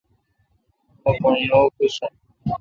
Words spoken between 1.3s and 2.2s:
نہ اوکوسو۔